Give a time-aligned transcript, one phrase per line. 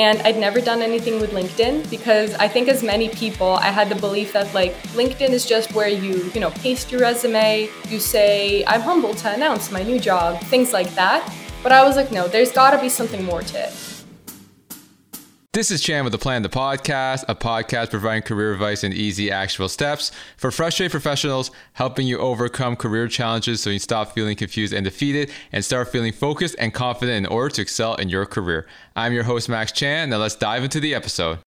[0.00, 3.90] And I'd never done anything with LinkedIn because I think as many people, I had
[3.90, 8.00] the belief that like LinkedIn is just where you, you know, paste your resume, you
[8.00, 11.30] say, I'm humbled to announce my new job, things like that.
[11.62, 13.89] But I was like, no, there's gotta be something more to it.
[15.52, 19.32] This is Chan with the Plan, the podcast, a podcast providing career advice and easy,
[19.32, 24.72] actionable steps for frustrated professionals, helping you overcome career challenges so you stop feeling confused
[24.72, 28.68] and defeated and start feeling focused and confident in order to excel in your career.
[28.94, 30.10] I'm your host, Max Chan.
[30.10, 31.40] Now let's dive into the episode.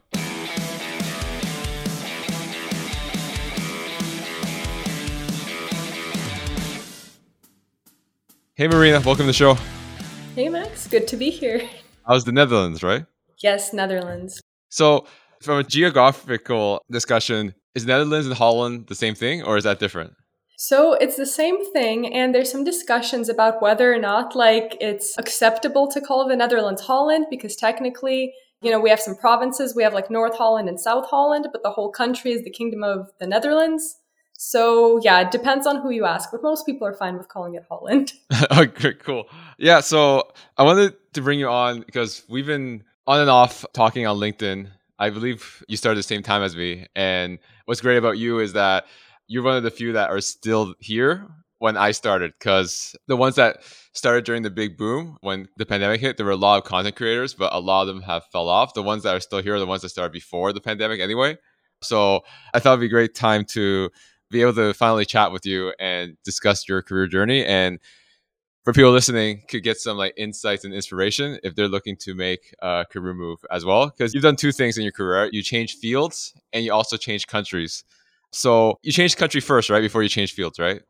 [8.56, 9.56] Hey, Marina, welcome to the show.
[10.36, 11.61] Hey, Max, good to be here.
[12.06, 13.06] How's the Netherlands, right?
[13.43, 14.42] Yes, Netherlands.
[14.70, 15.06] So,
[15.42, 20.14] from a geographical discussion, is Netherlands and Holland the same thing or is that different?
[20.57, 25.18] So it's the same thing, and there's some discussions about whether or not like it's
[25.18, 29.83] acceptable to call the Netherlands Holland because technically, you know, we have some provinces, we
[29.83, 33.11] have like North Holland and South Holland, but the whole country is the Kingdom of
[33.19, 33.97] the Netherlands.
[34.38, 37.55] So yeah, it depends on who you ask, but most people are fine with calling
[37.55, 38.14] it Holland.
[38.58, 39.25] okay, cool.
[39.58, 44.07] Yeah, so I wanted to bring you on because we've been on and off talking
[44.07, 44.69] on LinkedIn.
[44.99, 46.87] I believe you started the same time as me.
[46.95, 48.85] And what's great about you is that
[49.27, 51.27] you're one of the few that are still here
[51.59, 56.01] when I started because the ones that started during the big boom when the pandemic
[56.01, 58.49] hit, there were a lot of content creators, but a lot of them have fell
[58.49, 58.73] off.
[58.73, 61.37] The ones that are still here are the ones that started before the pandemic anyway.
[61.81, 62.21] So
[62.53, 63.89] I thought it'd be a great time to
[64.29, 67.79] be able to finally chat with you and discuss your career journey and
[68.64, 72.53] for people listening could get some like insights and inspiration if they're looking to make
[72.61, 75.75] a career move as well because you've done two things in your career you change
[75.78, 77.83] fields and you also change countries
[78.31, 80.81] so you changed country first right before you changed fields right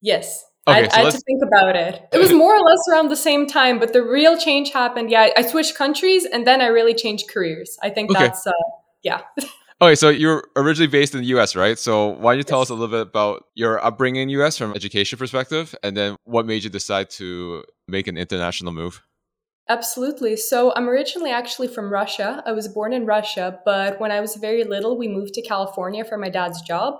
[0.00, 2.08] yes okay, I, so I had to think about it.
[2.12, 5.10] It was more or less around the same time, but the real change happened.
[5.10, 7.76] Yeah, I switched countries and then I really changed careers.
[7.82, 8.20] I think okay.
[8.20, 8.52] that's, uh,
[9.02, 9.22] yeah.
[9.82, 11.76] Okay, so you're originally based in the US, right?
[11.76, 12.66] So why don't you tell yes.
[12.66, 15.96] us a little bit about your upbringing in the US from an education perspective and
[15.96, 19.02] then what made you decide to make an international move?
[19.68, 20.36] Absolutely.
[20.36, 22.44] So I'm originally actually from Russia.
[22.46, 26.04] I was born in Russia, but when I was very little, we moved to California
[26.04, 26.94] for my dad's job.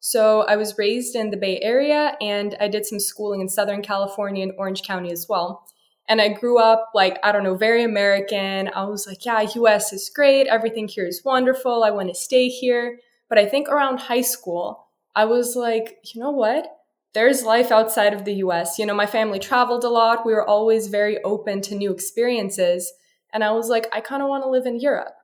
[0.00, 3.80] So I was raised in the Bay Area and I did some schooling in Southern
[3.80, 5.66] California and Orange County as well.
[6.08, 8.70] And I grew up like, I don't know, very American.
[8.74, 10.46] I was like, yeah, US is great.
[10.46, 11.82] Everything here is wonderful.
[11.82, 12.98] I want to stay here.
[13.28, 16.68] But I think around high school, I was like, you know what?
[17.14, 18.78] There's life outside of the US.
[18.78, 20.24] You know, my family traveled a lot.
[20.24, 22.92] We were always very open to new experiences.
[23.32, 25.14] And I was like, I kind of want to live in Europe.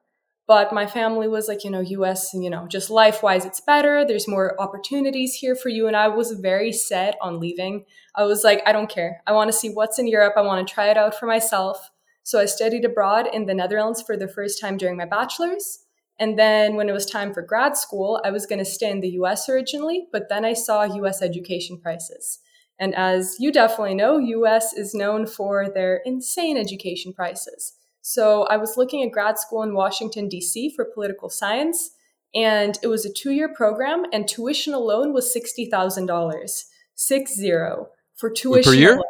[0.52, 4.04] But my family was like, you know, US, you know, just life wise, it's better.
[4.04, 5.86] There's more opportunities here for you.
[5.86, 7.86] And I was very set on leaving.
[8.14, 9.22] I was like, I don't care.
[9.26, 10.34] I want to see what's in Europe.
[10.36, 11.90] I want to try it out for myself.
[12.22, 15.86] So I studied abroad in the Netherlands for the first time during my bachelor's.
[16.20, 19.00] And then when it was time for grad school, I was going to stay in
[19.00, 22.40] the US originally, but then I saw US education prices.
[22.78, 27.72] And as you definitely know, US is known for their insane education prices.
[28.02, 30.72] So I was looking at grad school in Washington, D.C.
[30.74, 31.90] for political science,
[32.34, 36.64] and it was a two year program, and tuition alone was $60,000.
[36.94, 38.70] Six zero for tuition.
[38.70, 38.92] Per year?
[38.94, 39.04] Alone.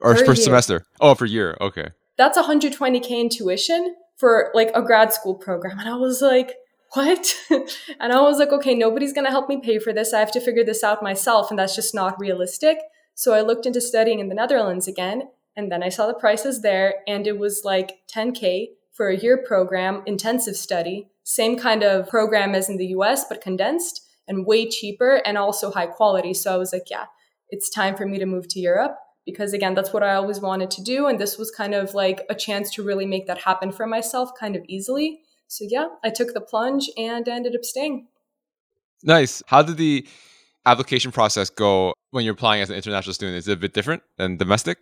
[0.00, 0.86] Or per, per semester?
[1.00, 1.56] Oh, per year.
[1.60, 1.88] Okay.
[2.16, 5.78] That's 120K in tuition for like a grad school program.
[5.78, 6.54] And I was like,
[6.92, 7.34] what?
[7.50, 10.14] and I was like, okay, nobody's going to help me pay for this.
[10.14, 11.50] I have to figure this out myself.
[11.50, 12.78] And that's just not realistic.
[13.14, 15.28] So I looked into studying in the Netherlands again.
[15.56, 19.36] And then I saw the prices there, and it was like 10K for a year
[19.36, 24.68] program, intensive study, same kind of program as in the US, but condensed and way
[24.68, 26.34] cheaper and also high quality.
[26.34, 27.04] So I was like, yeah,
[27.50, 30.70] it's time for me to move to Europe because again, that's what I always wanted
[30.72, 31.06] to do.
[31.06, 34.30] And this was kind of like a chance to really make that happen for myself
[34.38, 35.20] kind of easily.
[35.48, 38.08] So yeah, I took the plunge and ended up staying.
[39.02, 39.42] Nice.
[39.46, 40.06] How did the
[40.64, 43.36] application process go when you're applying as an international student?
[43.36, 44.78] Is it a bit different than domestic?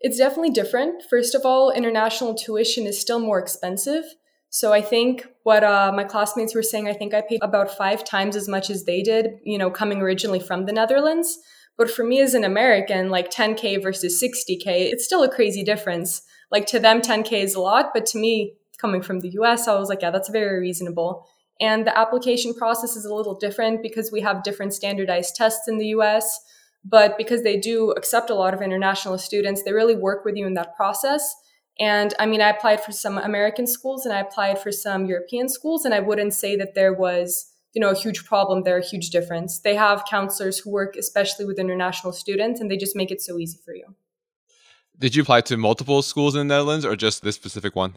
[0.00, 1.02] It's definitely different.
[1.08, 4.04] First of all, international tuition is still more expensive.
[4.50, 8.04] So I think what uh, my classmates were saying, I think I paid about five
[8.04, 11.38] times as much as they did, you know, coming originally from the Netherlands.
[11.76, 16.22] But for me as an American, like 10K versus 60K, it's still a crazy difference.
[16.52, 19.74] Like to them, 10K is a lot, but to me, coming from the US, I
[19.74, 21.26] was like, yeah, that's very reasonable.
[21.60, 25.78] And the application process is a little different because we have different standardized tests in
[25.78, 26.40] the US.
[26.84, 30.46] But because they do accept a lot of international students, they really work with you
[30.46, 31.34] in that process.
[31.80, 35.48] And I mean, I applied for some American schools and I applied for some European
[35.48, 38.84] schools, and I wouldn't say that there was, you know, a huge problem there, a
[38.84, 39.58] huge difference.
[39.58, 43.38] They have counselors who work especially with international students, and they just make it so
[43.38, 43.94] easy for you.
[44.96, 47.94] Did you apply to multiple schools in the Netherlands or just this specific one?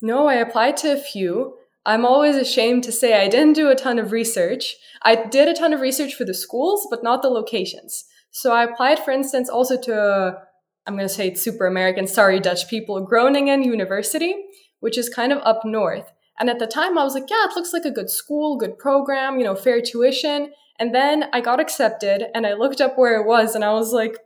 [0.00, 1.56] No, I applied to a few.
[1.84, 4.76] I'm always ashamed to say I didn't do a ton of research.
[5.02, 8.04] I did a ton of research for the schools, but not the locations.
[8.30, 10.38] So I applied, for instance, also to,
[10.86, 14.34] I'm going to say it's super American, sorry, Dutch people, Groningen University,
[14.80, 16.12] which is kind of up north.
[16.38, 18.78] And at the time, I was like, yeah, it looks like a good school, good
[18.78, 20.52] program, you know, fair tuition.
[20.78, 23.92] And then I got accepted and I looked up where it was and I was
[23.92, 24.16] like,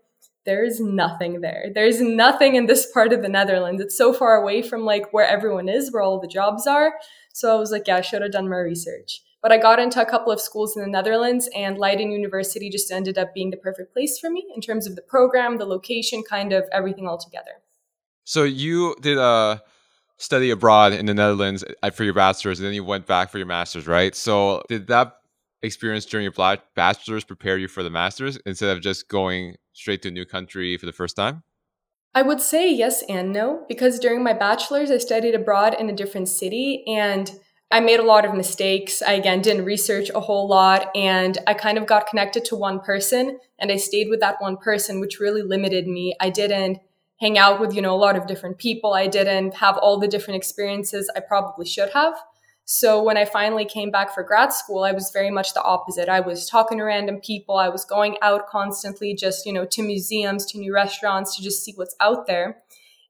[0.46, 1.70] there's nothing there.
[1.74, 3.80] There's nothing in this part of the Netherlands.
[3.80, 6.92] It's so far away from like where everyone is, where all the jobs are.
[7.32, 9.22] So I was like, yeah, I should have done my research.
[9.44, 12.90] But I got into a couple of schools in the Netherlands, and Leiden University just
[12.90, 16.22] ended up being the perfect place for me in terms of the program, the location,
[16.26, 17.50] kind of everything all together.
[18.24, 19.62] So you did a
[20.16, 23.36] study abroad in the Netherlands uh, for your bachelor's, and then you went back for
[23.36, 24.14] your master's, right?
[24.14, 25.18] So did that
[25.62, 30.08] experience during your bachelor's prepare you for the master's instead of just going straight to
[30.08, 31.42] a new country for the first time?
[32.14, 35.94] I would say yes and no, because during my bachelor's, I studied abroad in a
[35.94, 37.30] different city and
[37.70, 39.02] I made a lot of mistakes.
[39.02, 42.80] I again didn't research a whole lot and I kind of got connected to one
[42.80, 46.14] person and I stayed with that one person, which really limited me.
[46.20, 46.78] I didn't
[47.20, 48.94] hang out with, you know, a lot of different people.
[48.94, 52.14] I didn't have all the different experiences I probably should have.
[52.66, 56.08] So when I finally came back for grad school, I was very much the opposite.
[56.08, 57.56] I was talking to random people.
[57.56, 61.62] I was going out constantly, just, you know, to museums, to new restaurants, to just
[61.62, 62.62] see what's out there.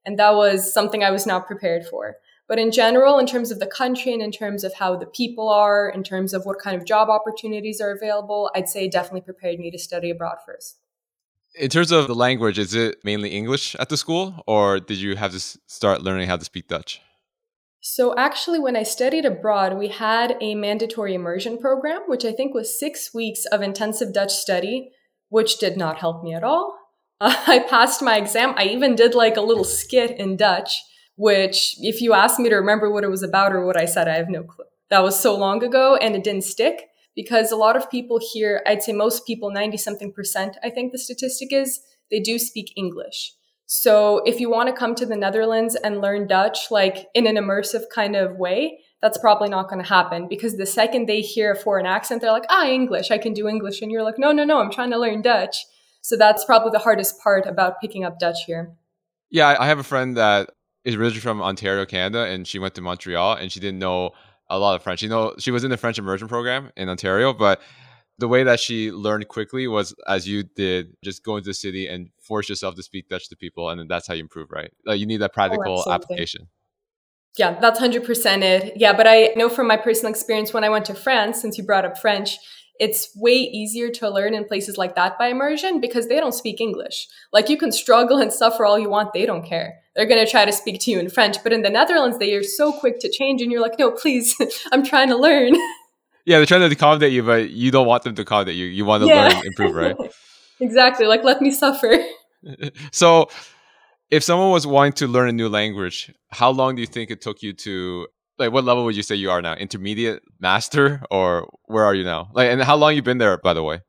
[0.05, 2.17] And that was something I was not prepared for.
[2.47, 5.49] But in general, in terms of the country and in terms of how the people
[5.49, 9.59] are, in terms of what kind of job opportunities are available, I'd say definitely prepared
[9.59, 10.79] me to study abroad first.
[11.55, 15.17] In terms of the language, is it mainly English at the school, or did you
[15.17, 17.01] have to start learning how to speak Dutch?
[17.81, 22.55] So, actually, when I studied abroad, we had a mandatory immersion program, which I think
[22.55, 24.91] was six weeks of intensive Dutch study,
[25.29, 26.77] which did not help me at all.
[27.21, 28.55] Uh, I passed my exam.
[28.57, 30.83] I even did like a little skit in Dutch,
[31.17, 34.09] which, if you ask me to remember what it was about or what I said,
[34.09, 34.65] I have no clue.
[34.91, 38.63] That was so long ago and it didn't stick because a lot of people here,
[38.67, 41.81] I'd say most people, 90 something percent, I think the statistic is,
[42.11, 43.33] they do speak English.
[43.67, 47.37] So if you want to come to the Netherlands and learn Dutch, like in an
[47.37, 51.53] immersive kind of way, that's probably not going to happen because the second they hear
[51.53, 53.83] a foreign accent, they're like, ah, English, I can do English.
[53.83, 55.65] And you're like, no, no, no, I'm trying to learn Dutch.
[56.03, 58.75] So that's probably the hardest part about picking up Dutch here.
[59.31, 60.51] Yeah, I have a friend that
[60.85, 64.11] is originally from Ontario, Canada, and she went to Montreal and she didn't know
[64.49, 65.03] a lot of French.
[65.03, 67.61] You know, she was in the French immersion program in Ontario, but
[68.19, 71.89] the way that she learned quickly was as you did just go into the city
[71.89, 74.71] and force yourself to speak dutch to people and then that's how you improve right?
[74.87, 76.49] Like you need that oh, practical oh, application.
[77.37, 80.85] Yeah that's 100% it yeah but i know from my personal experience when i went
[80.85, 82.39] to france since you brought up french
[82.79, 86.61] it's way easier to learn in places like that by immersion because they don't speak
[86.61, 87.09] english.
[87.33, 90.31] Like you can struggle and suffer all you want they don't care they're going to
[90.31, 92.99] try to speak to you in french but in the netherlands they are so quick
[93.01, 94.37] to change and you're like no please
[94.73, 95.55] i'm trying to learn
[96.25, 98.67] yeah, they're trying to accommodate you, but you don't want them to accommodate you.
[98.67, 99.29] You want to yeah.
[99.29, 99.97] learn, improve, right?
[100.61, 101.07] exactly.
[101.07, 101.99] Like, let me suffer.
[102.93, 103.29] so,
[104.11, 107.21] if someone was wanting to learn a new language, how long do you think it
[107.21, 108.07] took you to?
[108.39, 109.55] Like, what level would you say you are now?
[109.55, 112.31] Intermediate, master, or where are you now?
[112.33, 113.81] Like, and how long you been there, by the way?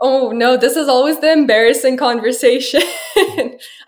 [0.00, 2.82] Oh no, this is always the embarrassing conversation.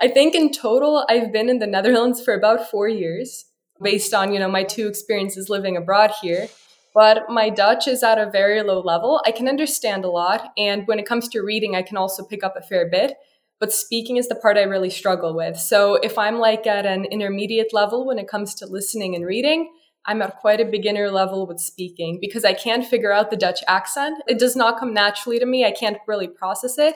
[0.00, 3.44] I think in total, I've been in the Netherlands for about four years,
[3.80, 6.48] based on you know my two experiences living abroad here
[6.94, 9.20] but my Dutch is at a very low level.
[9.24, 10.52] I can understand a lot.
[10.58, 13.14] And when it comes to reading, I can also pick up a fair bit.
[13.60, 15.58] But speaking is the part I really struggle with.
[15.58, 19.70] So if I'm like at an intermediate level when it comes to listening and reading,
[20.06, 23.60] I'm at quite a beginner level with speaking because I can't figure out the Dutch
[23.68, 24.22] accent.
[24.26, 25.64] It does not come naturally to me.
[25.64, 26.94] I can't really process it.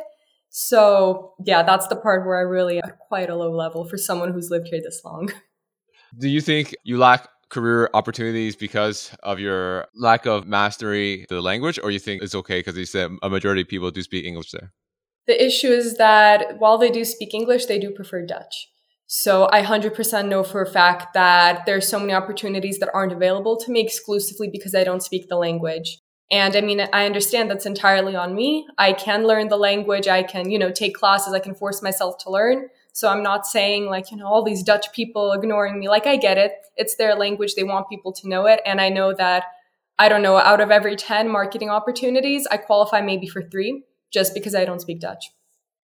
[0.49, 4.33] So, yeah, that's the part where I really at quite a low level for someone
[4.33, 5.33] who's lived here this long.
[6.19, 11.79] Do you think you lack career opportunities because of your lack of mastery the language,
[11.83, 14.53] or you think it's okay because you said a majority of people do speak English
[14.53, 14.73] there?
[15.27, 18.69] The issue is that while they do speak English, they do prefer Dutch.
[19.07, 23.57] So I 100% know for a fact that there's so many opportunities that aren't available
[23.59, 25.99] to me exclusively because I don't speak the language.
[26.31, 28.67] And I mean, I understand that's entirely on me.
[28.79, 30.09] I can learn the language.
[30.09, 31.35] I can, you know, take classes.
[31.35, 32.69] I can force myself to learn.
[32.93, 35.89] So I'm not saying like, you know, all these Dutch people ignoring me.
[35.89, 36.53] Like I get it.
[36.77, 37.55] It's their language.
[37.55, 38.61] They want people to know it.
[38.65, 39.45] And I know that,
[39.99, 44.33] I don't know, out of every 10 marketing opportunities, I qualify maybe for three just
[44.33, 45.31] because I don't speak Dutch.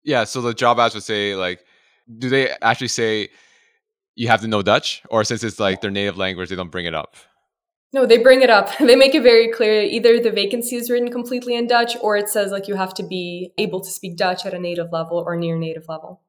[0.05, 0.25] Yeah.
[0.25, 1.65] So the job ads would say like,
[2.19, 3.29] do they actually say
[4.17, 5.03] you have to know Dutch?
[5.11, 7.17] Or since it's like their native language, they don't bring it up?
[7.93, 8.71] No, they bring it up.
[8.79, 9.83] They make it very clear.
[9.83, 13.03] Either the vacancy is written completely in Dutch or it says like you have to
[13.03, 16.21] be able to speak Dutch at a native level or near native level.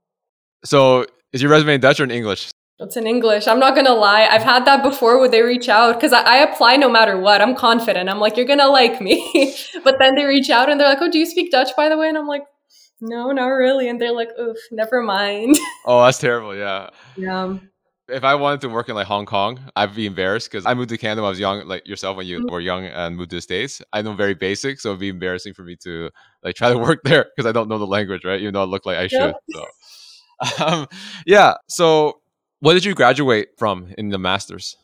[0.63, 2.51] So is your resume in Dutch or in English?
[2.79, 3.47] It's in English.
[3.47, 4.25] I'm not gonna lie.
[4.25, 7.39] I've had that before where they reach out because I, I, apply no matter what.
[7.39, 8.09] I'm confident.
[8.09, 9.55] I'm like, you're gonna like me.
[9.83, 11.97] but then they reach out and they're like, oh, do you speak Dutch, by the
[11.97, 12.09] way?
[12.09, 12.41] And I'm like,
[13.01, 13.89] no, not really.
[13.89, 15.57] And they're like, oof, never mind.
[15.85, 16.55] Oh, that's terrible.
[16.55, 16.89] Yeah.
[17.17, 17.57] Yeah.
[18.07, 20.89] If I wanted to work in like Hong Kong, I'd be embarrassed because I moved
[20.89, 22.53] to Canada when I was young, like yourself when you mm-hmm.
[22.53, 23.81] were young and moved to the States.
[23.91, 26.11] I know very basic, so it'd be embarrassing for me to
[26.43, 28.39] like try to work there because I don't know the language, right?
[28.39, 29.33] Even though I look like I should.
[29.47, 29.65] Yep.
[30.57, 30.87] So, um,
[31.25, 31.55] yeah.
[31.67, 32.21] So
[32.59, 34.77] what did you graduate from in the master's?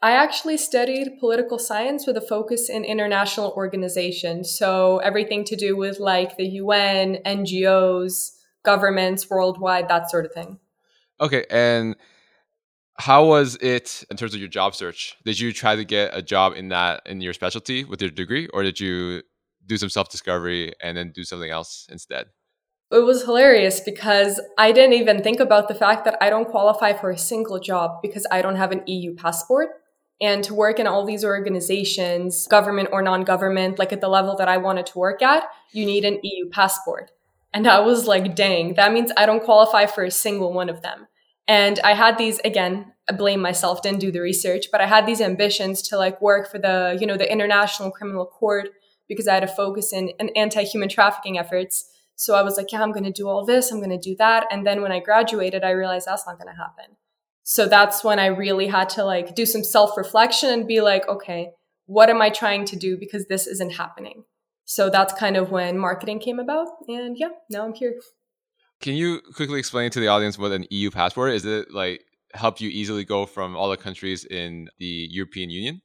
[0.00, 4.50] I actually studied political science with a focus in international organizations.
[4.50, 8.30] So everything to do with like the UN, NGOs,
[8.64, 10.58] governments worldwide, that sort of thing.
[11.20, 11.44] Okay.
[11.50, 11.96] And
[12.98, 15.16] how was it in terms of your job search?
[15.24, 18.48] Did you try to get a job in that in your specialty with your degree,
[18.48, 19.22] or did you
[19.66, 22.26] do some self discovery and then do something else instead?
[22.90, 26.94] it was hilarious because I didn't even think about the fact that I don't qualify
[26.94, 29.68] for a single job because I don't have an EU passport.
[30.20, 34.36] And to work in all these organizations, government or non government, like at the level
[34.36, 37.12] that I wanted to work at, you need an EU passport.
[37.54, 40.82] And I was like, dang, that means I don't qualify for a single one of
[40.82, 41.06] them.
[41.46, 45.06] And I had these, again, I blame myself, didn't do the research, but I had
[45.06, 48.68] these ambitions to like work for the, you know, the International Criminal Court
[49.08, 52.72] because I had a focus in, in anti human trafficking efforts so I was like,
[52.72, 54.44] yeah, I'm going to do all this, I'm going to do that.
[54.50, 56.96] And then when I graduated, I realized that's not going to happen.
[57.50, 61.08] So that's when I really had to like do some self reflection and be like,
[61.08, 61.52] okay,
[61.86, 64.24] what am I trying to do because this isn't happening?
[64.66, 66.68] So that's kind of when marketing came about.
[66.88, 67.94] And yeah, now I'm here.
[68.82, 71.46] Can you quickly explain to the audience what an EU passport is?
[71.46, 75.80] It like help you easily go from all the countries in the European Union?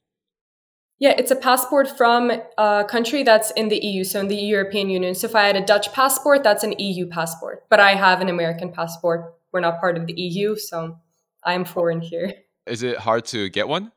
[0.98, 4.90] Yeah, it's a passport from a country that's in the EU, so in the European
[4.90, 5.14] Union.
[5.14, 7.64] So if I had a Dutch passport, that's an EU passport.
[7.70, 9.34] But I have an American passport.
[9.50, 10.98] We're not part of the EU, so
[11.44, 12.32] I'm foreign here.
[12.66, 13.92] Is it hard to get one?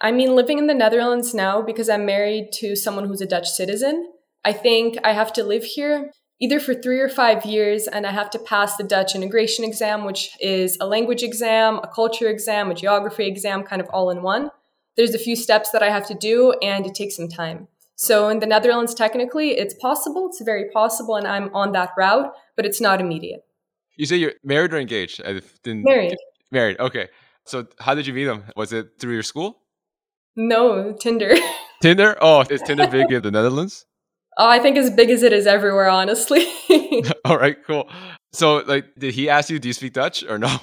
[0.00, 3.48] I mean, living in the Netherlands now, because I'm married to someone who's a Dutch
[3.48, 4.12] citizen,
[4.44, 8.12] I think I have to live here either for three or five years, and I
[8.12, 12.70] have to pass the Dutch integration exam, which is a language exam, a culture exam,
[12.70, 14.50] a geography exam, kind of all in one
[14.96, 17.68] there's a few steps that I have to do and it takes some time.
[17.94, 20.26] So in the Netherlands, technically, it's possible.
[20.28, 23.42] It's very possible, and I'm on that route, but it's not immediate.
[23.96, 25.22] You say you're married or engaged?
[25.24, 26.14] I didn't married.
[26.50, 26.78] Married.
[26.78, 27.08] Okay.
[27.44, 28.44] So how did you meet him?
[28.56, 29.58] Was it through your school?
[30.36, 31.34] No, Tinder.
[31.82, 32.16] Tinder?
[32.20, 33.86] Oh, is Tinder big in the Netherlands?
[34.38, 36.46] Oh, I think as big as it is everywhere, honestly.
[37.24, 37.88] All right, cool.
[38.34, 40.54] So, like, did he ask you, do you speak Dutch or no?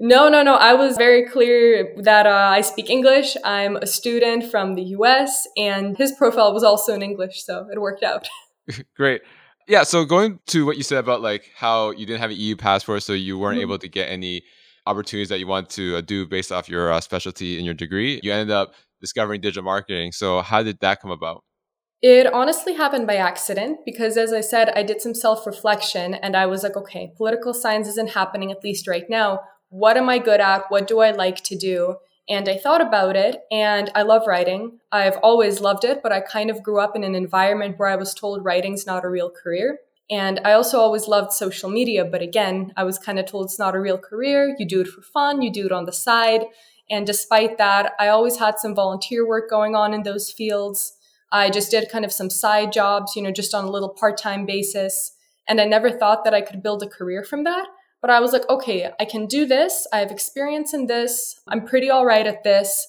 [0.00, 0.54] No, no, no.
[0.54, 3.36] I was very clear that uh, I speak English.
[3.44, 7.78] I'm a student from the US, and his profile was also in English, so it
[7.78, 8.26] worked out.
[8.96, 9.20] Great.
[9.68, 12.56] Yeah, so going to what you said about like how you didn't have an EU
[12.56, 13.62] passport, so you weren't mm-hmm.
[13.62, 14.44] able to get any
[14.86, 18.20] opportunities that you want to uh, do based off your uh, specialty in your degree,
[18.22, 20.12] you ended up discovering digital marketing.
[20.12, 21.44] So, how did that come about?
[22.00, 26.36] It honestly happened by accident because, as I said, I did some self reflection and
[26.36, 29.40] I was like, okay, political science isn't happening, at least right now
[29.72, 30.64] what am I good at?
[30.68, 31.96] What do I like to do?
[32.28, 34.78] And I thought about it and I love writing.
[34.92, 37.96] I've always loved it, but I kind of grew up in an environment where I
[37.96, 39.78] was told writing's not a real career.
[40.12, 43.58] And I also always loved social media, but again, I was kind of told it's
[43.58, 44.54] not a real career.
[44.58, 46.44] You do it for fun, you do it on the side.
[46.90, 50.92] And despite that, I always had some volunteer work going on in those fields.
[51.32, 54.18] I just did kind of some side jobs, you know, just on a little part
[54.18, 55.12] time basis.
[55.48, 57.66] And I never thought that I could build a career from that.
[58.02, 59.86] But I was like, okay, I can do this.
[59.94, 61.40] I have experience in this.
[61.48, 62.86] I'm pretty all right at this.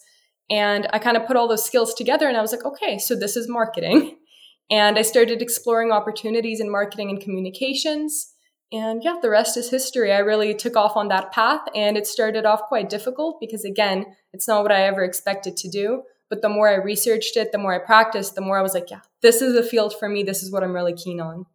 [0.50, 3.15] And I kind of put all those skills together and I was like, okay, so
[3.15, 4.18] this is marketing.
[4.70, 8.34] And I started exploring opportunities in marketing and communications.
[8.72, 10.12] And yeah, the rest is history.
[10.12, 14.05] I really took off on that path and it started off quite difficult because, again,
[14.32, 16.03] it's not what I ever expected to do.
[16.29, 18.89] But the more I researched it, the more I practiced, the more I was like,
[18.89, 20.24] yeah, this is a field for me.
[20.24, 21.46] This is what I'm really keen on.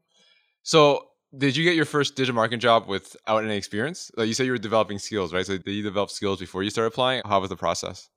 [0.63, 4.13] So did you get your first digital marketing job without any experience?
[4.17, 5.45] Like you said, you were developing skills, right?
[5.45, 7.23] So did you develop skills before you started applying?
[7.25, 8.09] How was the process?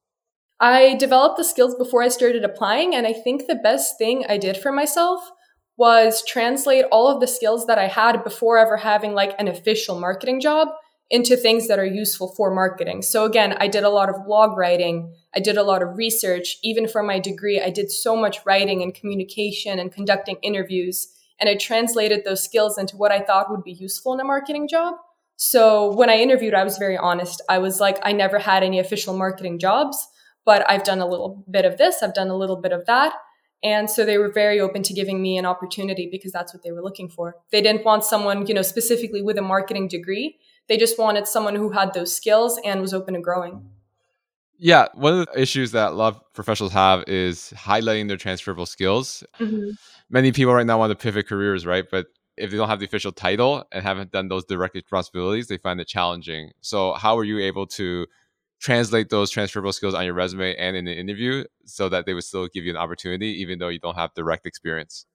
[0.62, 4.38] I developed the skills before I started applying, and I think the best thing I
[4.38, 5.20] did for myself
[5.76, 10.00] was translate all of the skills that I had before ever having like an official
[10.00, 10.70] marketing job
[11.10, 13.02] into things that are useful for marketing.
[13.02, 16.58] So again, I did a lot of blog writing, I did a lot of research,
[16.64, 21.08] even for my degree, I did so much writing and communication and conducting interviews
[21.42, 24.68] and I translated those skills into what I thought would be useful in a marketing
[24.68, 24.94] job.
[25.38, 27.42] So when I interviewed, I was very honest.
[27.50, 30.08] I was like, I never had any official marketing jobs,
[30.46, 33.14] but I've done a little bit of this, I've done a little bit of that.
[33.64, 36.72] And so they were very open to giving me an opportunity because that's what they
[36.72, 37.36] were looking for.
[37.52, 41.56] They didn't want someone, you know, specifically with a marketing degree They just wanted someone
[41.56, 43.70] who had those skills and was open to growing.
[44.58, 48.68] Yeah, one of the issues that a lot of professionals have is highlighting their transferable
[48.68, 49.24] skills.
[49.40, 49.72] Mm-hmm.
[50.10, 51.86] Many people right now want to pivot careers, right?
[51.90, 52.08] But
[52.38, 55.82] if they don't have the official title and haven't done those direct responsibilities, they find
[55.82, 56.52] it challenging.
[56.62, 58.06] So, how were you able to
[58.62, 62.24] translate those transferable skills on your resume and in the interview so that they would
[62.24, 65.06] still give you an opportunity, even though you don't have direct experience?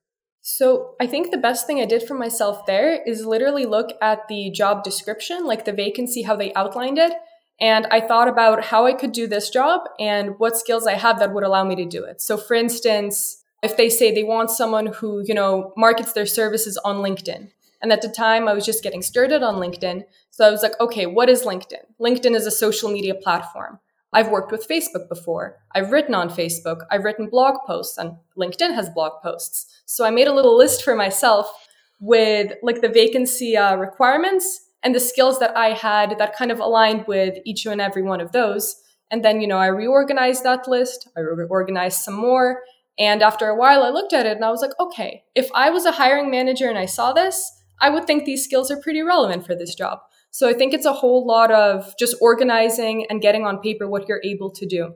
[0.42, 4.28] So, I think the best thing I did for myself there is literally look at
[4.28, 7.12] the job description, like the vacancy, how they outlined it,
[7.60, 11.18] and I thought about how I could do this job and what skills I have
[11.18, 12.20] that would allow me to do it.
[12.20, 16.76] So, for instance, if they say they want someone who, you know, markets their services
[16.84, 17.50] on LinkedIn.
[17.82, 20.04] And at the time, I was just getting started on LinkedIn.
[20.30, 21.84] So I was like, okay, what is LinkedIn?
[22.00, 23.78] LinkedIn is a social media platform.
[24.12, 25.58] I've worked with Facebook before.
[25.74, 26.86] I've written on Facebook.
[26.90, 29.82] I've written blog posts, and LinkedIn has blog posts.
[29.84, 31.52] So I made a little list for myself
[32.00, 36.60] with like the vacancy uh, requirements and the skills that I had that kind of
[36.60, 38.76] aligned with each and every one of those.
[39.10, 42.62] And then, you know, I reorganized that list, I reorganized some more.
[42.98, 45.70] And after a while, I looked at it and I was like, okay, if I
[45.70, 49.02] was a hiring manager and I saw this, I would think these skills are pretty
[49.02, 50.00] relevant for this job.
[50.30, 54.08] So I think it's a whole lot of just organizing and getting on paper what
[54.08, 54.94] you're able to do.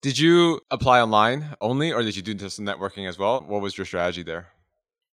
[0.00, 3.44] Did you apply online only, or did you do some networking as well?
[3.46, 4.48] What was your strategy there?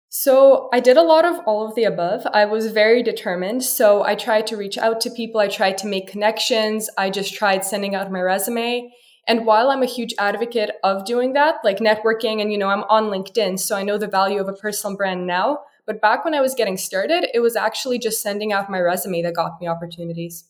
[0.08, 2.26] So I did a lot of all of the above.
[2.34, 3.64] I was very determined.
[3.64, 5.40] So I tried to reach out to people.
[5.40, 6.90] I tried to make connections.
[6.98, 8.92] I just tried sending out my resume.
[9.26, 12.84] And while I'm a huge advocate of doing that, like networking and, you know, I'm
[12.84, 15.60] on LinkedIn, so I know the value of a personal brand now.
[15.92, 19.20] But back when I was getting started, it was actually just sending out my resume
[19.20, 20.48] that got me opportunities.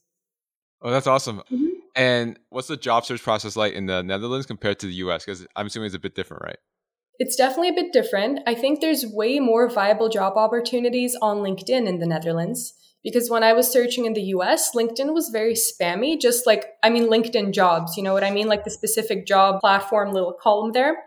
[0.81, 1.39] Oh, that's awesome.
[1.51, 1.67] Mm-hmm.
[1.97, 5.25] And what's the job search process like in the Netherlands compared to the US?
[5.25, 6.59] Because I'm assuming it's a bit different, right?
[7.19, 8.39] It's definitely a bit different.
[8.47, 13.43] I think there's way more viable job opportunities on LinkedIn in the Netherlands because when
[13.43, 17.53] I was searching in the US, LinkedIn was very spammy, just like, I mean, LinkedIn
[17.53, 18.47] jobs, you know what I mean?
[18.47, 21.03] Like the specific job platform little column there.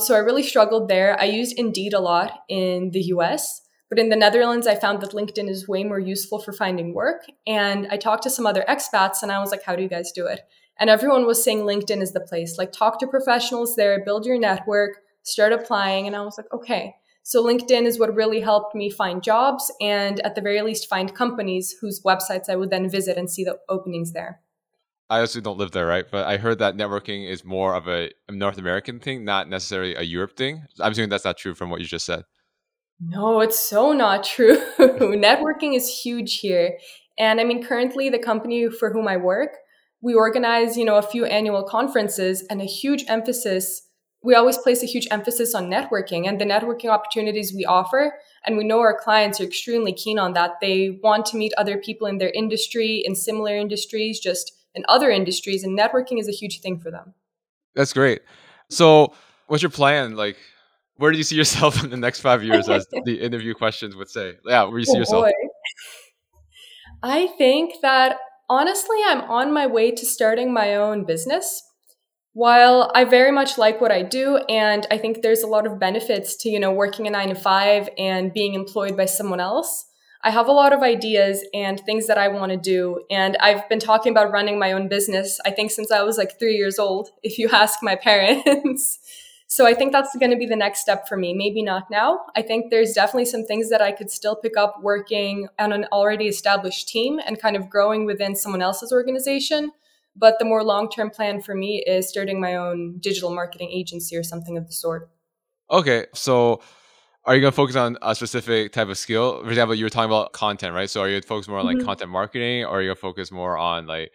[0.00, 1.20] So I really struggled there.
[1.20, 3.60] I used Indeed a lot in the US,
[3.94, 7.26] but in the Netherlands, I found that LinkedIn is way more useful for finding work.
[7.46, 10.10] And I talked to some other expats and I was like, how do you guys
[10.10, 10.40] do it?
[10.80, 12.58] And everyone was saying LinkedIn is the place.
[12.58, 16.08] Like, talk to professionals there, build your network, start applying.
[16.08, 16.96] And I was like, okay.
[17.22, 21.14] So LinkedIn is what really helped me find jobs and at the very least find
[21.14, 24.40] companies whose websites I would then visit and see the openings there.
[25.08, 26.04] I also don't live there, right?
[26.10, 30.02] But I heard that networking is more of a North American thing, not necessarily a
[30.02, 30.64] Europe thing.
[30.80, 32.24] I'm assuming that's not true from what you just said.
[33.08, 34.56] No, it's so not true.
[34.78, 36.78] networking is huge here.
[37.18, 39.50] And I mean, currently, the company for whom I work,
[40.00, 43.82] we organize, you know, a few annual conferences and a huge emphasis
[44.24, 48.14] we always place a huge emphasis on networking and the networking opportunities we offer.
[48.46, 50.52] And we know our clients are extremely keen on that.
[50.62, 55.10] They want to meet other people in their industry, in similar industries, just in other
[55.10, 55.62] industries.
[55.62, 57.12] And networking is a huge thing for them.
[57.74, 58.22] That's great.
[58.70, 59.12] So,
[59.46, 60.16] what's your plan?
[60.16, 60.36] Like,
[60.96, 64.10] where do you see yourself in the next five years, as the interview questions would
[64.10, 64.34] say?
[64.46, 65.26] Yeah, where do you see oh, yourself?
[67.02, 68.16] I think that
[68.48, 71.62] honestly, I'm on my way to starting my own business.
[72.32, 75.78] While I very much like what I do, and I think there's a lot of
[75.78, 79.86] benefits to, you know, working a nine to five and being employed by someone else,
[80.24, 83.04] I have a lot of ideas and things that I want to do.
[83.08, 86.38] And I've been talking about running my own business, I think, since I was like
[86.38, 88.98] three years old, if you ask my parents.
[89.54, 91.32] So I think that's going to be the next step for me.
[91.32, 92.22] Maybe not now.
[92.34, 95.86] I think there's definitely some things that I could still pick up working on an
[95.92, 99.70] already established team and kind of growing within someone else's organization.
[100.16, 104.16] But the more long term plan for me is starting my own digital marketing agency
[104.16, 105.08] or something of the sort.
[105.70, 106.06] Okay.
[106.14, 106.60] So
[107.24, 109.40] are you going to focus on a specific type of skill?
[109.44, 110.90] For example, you were talking about content, right?
[110.90, 111.86] So are you going to focus more on like mm-hmm.
[111.86, 114.10] content marketing or are you going to focus more on like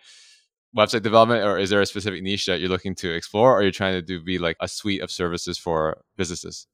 [0.78, 3.72] website development or is there a specific niche that you're looking to explore or you're
[3.72, 6.68] trying to do be like a suite of services for businesses?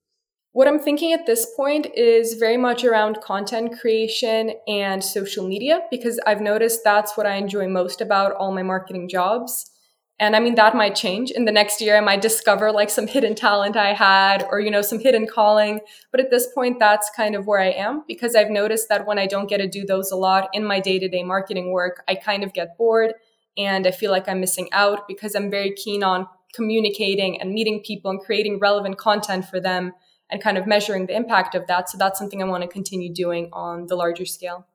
[0.51, 5.81] What I'm thinking at this point is very much around content creation and social media
[5.91, 9.69] because I've noticed that's what I enjoy most about all my marketing jobs.
[10.17, 11.97] And I mean, that might change in the next year.
[11.97, 15.81] I might discover like some hidden talent I had or, you know, some hidden calling.
[16.09, 19.19] But at this point, that's kind of where I am because I've noticed that when
[19.19, 22.01] I don't get to do those a lot in my day to day marketing work,
[22.07, 23.13] I kind of get bored
[23.57, 27.81] and I feel like I'm missing out because I'm very keen on communicating and meeting
[27.85, 29.93] people and creating relevant content for them
[30.29, 31.89] and kind of measuring the impact of that.
[31.89, 34.65] So that's something I want to continue doing on the larger scale.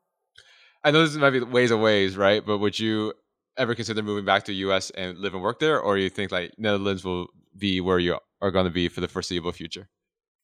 [0.84, 2.44] I know this might be ways of ways, right?
[2.44, 3.12] But would you
[3.56, 5.80] ever consider moving back to the US and live and work there?
[5.80, 9.08] Or you think like Netherlands will be where you are going to be for the
[9.08, 9.88] foreseeable future?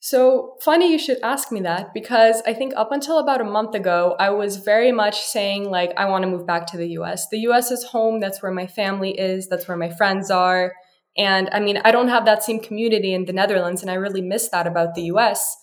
[0.01, 3.75] So funny you should ask me that because I think up until about a month
[3.75, 7.29] ago, I was very much saying, like, I want to move back to the US.
[7.29, 8.21] The US is home.
[8.21, 9.49] That's where my family is.
[9.49, 10.73] That's where my friends are.
[11.17, 14.21] And I mean, I don't have that same community in the Netherlands, and I really
[14.21, 15.57] miss that about the US.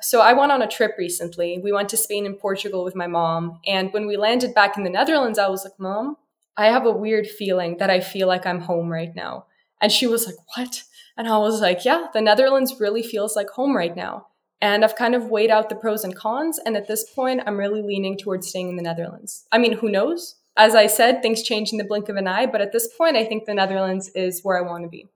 [0.00, 1.58] So I went on a trip recently.
[1.62, 3.60] We went to Spain and Portugal with my mom.
[3.66, 6.16] And when we landed back in the Netherlands, I was like, Mom,
[6.56, 9.46] I have a weird feeling that I feel like I'm home right now.
[9.80, 10.84] And she was like, What?
[11.20, 14.28] And I was like, Yeah, the Netherlands really feels like home right now.
[14.62, 16.58] And I've kind of weighed out the pros and cons.
[16.64, 19.46] And at this point, I'm really leaning towards staying in the Netherlands.
[19.52, 20.36] I mean, who knows?
[20.56, 22.46] As I said, things change in the blink of an eye.
[22.46, 25.10] But at this point, I think the Netherlands is where I want to be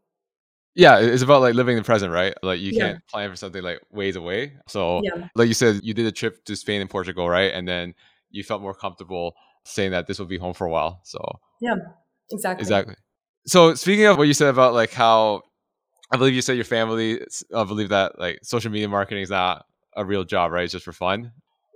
[0.74, 3.62] yeah it's about like living in the present right like you can't plan for something
[3.62, 5.28] like ways away so yeah.
[5.36, 7.94] like you said you did a trip to spain and portugal right and then
[8.32, 11.20] you felt more comfortable saying that this will be home for a while so
[11.60, 11.76] yeah
[12.32, 12.94] exactly exactly
[13.46, 15.42] so speaking of what you said about like how
[16.12, 17.20] i believe you said your family
[17.54, 19.64] i believe that like social media marketing is not
[19.96, 21.32] a real job right it's just for fun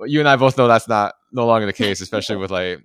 [0.06, 2.80] you and i both know that's not no longer the case especially with like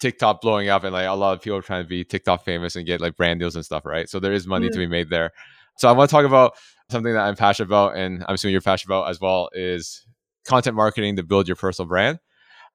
[0.00, 2.86] TikTok blowing up and like a lot of people trying to be TikTok famous and
[2.86, 4.08] get like brand deals and stuff, right?
[4.08, 4.74] So there is money mm-hmm.
[4.74, 5.32] to be made there.
[5.76, 6.54] So I want to talk about
[6.90, 10.06] something that I'm passionate about, and I'm assuming you're passionate about as well, is
[10.46, 12.18] content marketing to build your personal brand.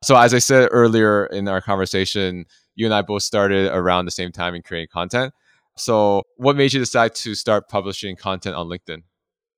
[0.04, 2.46] So as I said earlier in our conversation,
[2.76, 5.34] you and I both started around the same time in creating content.
[5.76, 9.04] So what made you decide to start publishing content on LinkedIn?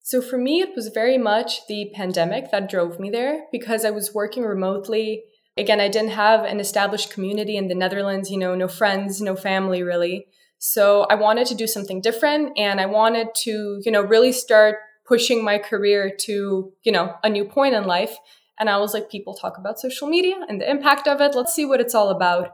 [0.01, 3.89] So for me, it was very much the pandemic that drove me there because I
[3.89, 5.23] was working remotely
[5.58, 9.36] Again, I didn't have an established community in the Netherlands, you know, no friends, no
[9.36, 10.28] family really.
[10.58, 14.78] So I wanted to do something different and I wanted to, you know, really start
[15.06, 18.17] pushing my career to, you know, a new point in life.
[18.60, 21.36] And I was like, people talk about social media and the impact of it.
[21.36, 22.51] Let's see what it's all about.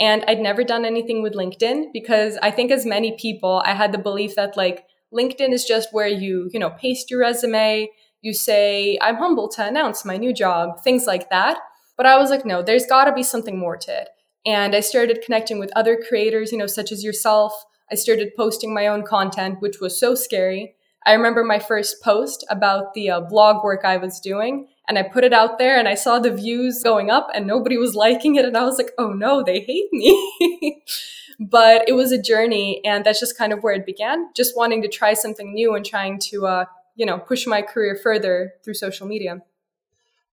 [0.00, 3.92] And I'd never done anything with LinkedIn because I think as many people, I had
[3.92, 7.88] the belief that like LinkedIn is just where you, you know, paste your resume,
[8.20, 11.58] you say, I'm humble to announce my new job, things like that.
[11.96, 14.08] But I was like, no, there's got to be something more to it.
[14.46, 17.52] And I started connecting with other creators, you know, such as yourself.
[17.90, 20.74] I started posting my own content, which was so scary.
[21.06, 25.02] I remember my first post about the uh, blog work I was doing, and I
[25.02, 28.36] put it out there and I saw the views going up and nobody was liking
[28.36, 28.44] it.
[28.44, 30.82] And I was like, oh no, they hate me.
[31.40, 34.82] but it was a journey, and that's just kind of where it began, just wanting
[34.82, 36.64] to try something new and trying to, uh,
[36.96, 39.42] you know, push my career further through social media.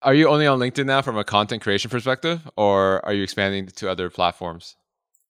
[0.03, 3.67] Are you only on LinkedIn now from a content creation perspective, or are you expanding
[3.67, 4.77] to other platforms?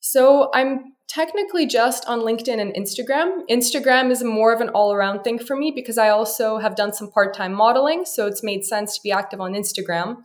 [0.00, 3.40] So I'm technically just on LinkedIn and Instagram.
[3.50, 6.92] Instagram is more of an all around thing for me because I also have done
[6.92, 8.04] some part time modeling.
[8.04, 10.18] So it's made sense to be active on Instagram.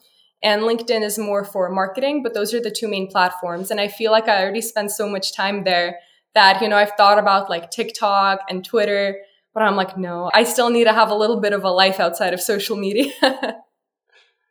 [0.43, 3.71] And LinkedIn is more for marketing, but those are the two main platforms.
[3.71, 5.99] And I feel like I already spent so much time there
[6.35, 9.19] that, you know, I've thought about like TikTok and Twitter,
[9.53, 12.01] but I'm like, no, I still need to have a little bit of a life
[12.01, 13.13] outside of social media.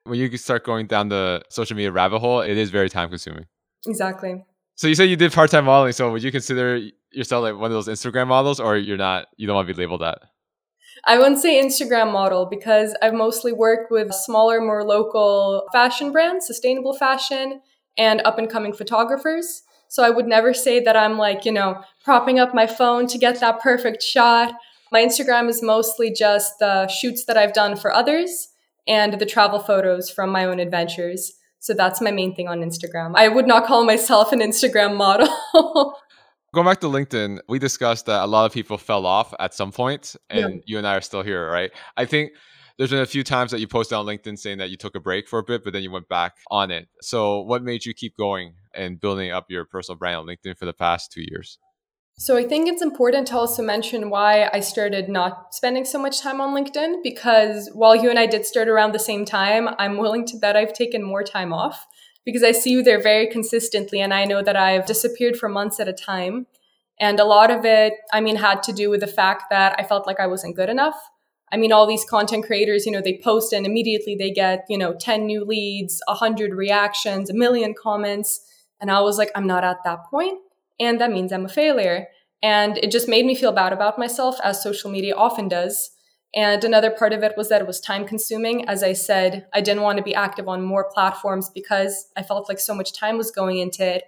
[0.05, 3.45] when you start going down the social media rabbit hole, it is very time consuming.
[3.87, 4.47] Exactly.
[4.83, 5.93] So you said you did part time modeling.
[5.93, 6.81] So would you consider
[7.13, 9.29] yourself like one of those Instagram models, or you're not?
[9.37, 10.19] You don't want to be labeled that.
[11.05, 16.49] I wouldn't say Instagram model because I've mostly worked with smaller, more local fashion brands,
[16.49, 17.61] sustainable fashion,
[17.97, 19.63] and up and coming photographers.
[19.87, 23.19] So I would never say that I'm like, you know, propping up my phone to
[23.19, 24.53] get that perfect shot.
[24.91, 28.49] My Instagram is mostly just the shoots that I've done for others
[28.89, 31.35] and the travel photos from my own adventures.
[31.63, 33.13] So that's my main thing on Instagram.
[33.15, 35.29] I would not call myself an Instagram model.
[36.53, 39.71] Going back to LinkedIn, we discussed that a lot of people fell off at some
[39.71, 40.61] point, and yeah.
[40.67, 41.71] you and I are still here, right?
[41.97, 42.33] I think
[42.77, 45.01] there's been a few times that you posted on LinkedIn saying that you took a
[45.01, 46.89] break for a bit, but then you went back on it.
[47.01, 50.65] So, what made you keep going and building up your personal brand on LinkedIn for
[50.65, 51.59] the past two years?
[52.19, 56.21] So I think it's important to also mention why I started not spending so much
[56.21, 59.99] time on LinkedIn because while you and I did start around the same time, I'm
[59.99, 61.85] willing to bet I've taken more time off
[62.25, 65.81] because I see you there very consistently and I know that I've disappeared for months
[65.81, 66.47] at a time.
[67.01, 69.83] And a lot of it, I mean, had to do with the fact that I
[69.83, 70.95] felt like I wasn't good enough.
[71.51, 74.79] I mean, all these content creators, you know, they post and immediately they get, you
[74.79, 78.41] know, 10 new leads, 100 reactions, a million comments.
[78.81, 80.39] And I was like, I'm not at that point
[80.83, 82.09] and that means I'm a failure.
[82.43, 85.91] And it just made me feel bad about myself, as social media often does.
[86.35, 88.69] And another part of it was that it was time consuming.
[88.69, 92.49] As I said, I didn't want to be active on more platforms because I felt
[92.49, 94.05] like so much time was going into it.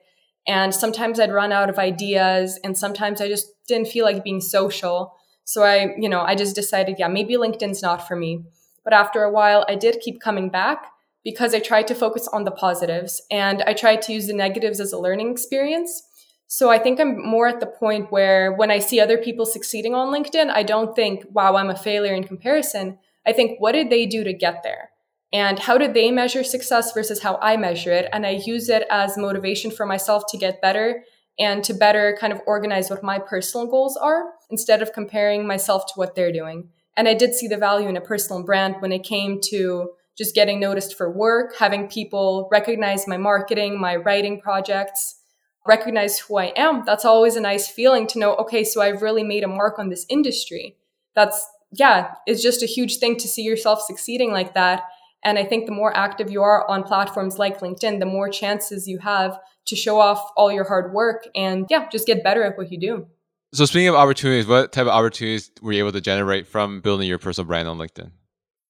[0.47, 4.41] And sometimes I'd run out of ideas, and sometimes I just didn't feel like being
[4.41, 5.15] social.
[5.45, 8.45] So I, you know, I just decided, yeah, maybe LinkedIn's not for me.
[8.83, 10.91] But after a while, I did keep coming back
[11.23, 14.81] because I tried to focus on the positives and I tried to use the negatives
[14.81, 16.03] as a learning experience.
[16.47, 19.95] So I think I'm more at the point where when I see other people succeeding
[19.95, 22.99] on LinkedIn, I don't think, wow, I'm a failure in comparison.
[23.27, 24.91] I think, what did they do to get there?
[25.33, 28.09] And how did they measure success versus how I measure it?
[28.13, 31.03] And I use it as motivation for myself to get better
[31.39, 35.87] and to better kind of organize what my personal goals are instead of comparing myself
[35.87, 36.69] to what they're doing.
[36.97, 40.35] And I did see the value in a personal brand when it came to just
[40.35, 45.17] getting noticed for work, having people recognize my marketing, my writing projects,
[45.67, 46.85] recognize who I am.
[46.85, 49.89] That's always a nice feeling to know, okay, so I've really made a mark on
[49.89, 50.77] this industry.
[51.15, 54.83] That's, yeah, it's just a huge thing to see yourself succeeding like that.
[55.25, 58.87] And I think the more active you are on platforms like LinkedIn, the more chances
[58.87, 62.59] you have to show off all your hard work and, yeah, just get better at
[62.59, 63.07] what you do.
[63.55, 67.09] So, speaking of opportunities, what type of opportunities were you able to generate from building
[67.09, 68.11] your personal brand on LinkedIn?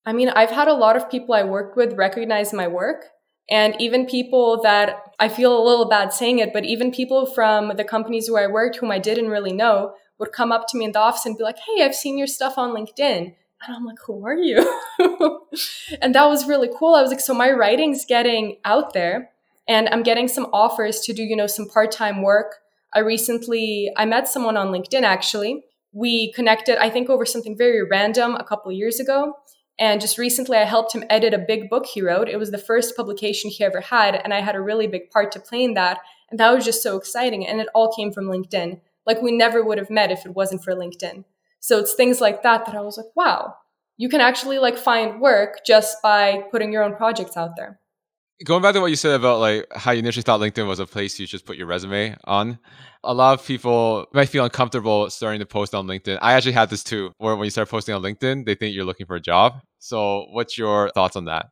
[0.04, 3.06] I mean, I've had a lot of people I worked with recognize my work.
[3.50, 7.76] And even people that I feel a little bad saying it, but even people from
[7.76, 10.84] the companies where I worked whom I didn't really know would come up to me
[10.84, 13.34] in the office and be like, Hey, I've seen your stuff on LinkedIn.
[13.66, 14.58] And I'm like, Who are you?
[16.00, 16.94] and that was really cool.
[16.94, 19.30] I was like, So my writing's getting out there
[19.68, 22.56] and I'm getting some offers to do, you know, some part time work.
[22.94, 25.64] I recently, I met someone on LinkedIn actually.
[25.92, 29.34] We connected, I think, over something very random a couple years ago.
[29.78, 32.28] And just recently, I helped him edit a big book he wrote.
[32.28, 35.32] It was the first publication he ever had, and I had a really big part
[35.32, 35.98] to play in that.
[36.30, 37.46] And that was just so exciting.
[37.46, 38.80] And it all came from LinkedIn.
[39.06, 41.24] Like we never would have met if it wasn't for LinkedIn.
[41.60, 43.54] So it's things like that that I was like, wow,
[43.96, 47.80] you can actually like find work just by putting your own projects out there.
[48.42, 50.86] Going back to what you said about like how you initially thought LinkedIn was a
[50.86, 52.58] place you just put your resume on,
[53.04, 56.18] a lot of people might feel uncomfortable starting to post on LinkedIn.
[56.20, 58.84] I actually had this too, where when you start posting on LinkedIn, they think you're
[58.84, 59.60] looking for a job.
[59.78, 61.46] So, what's your thoughts on that?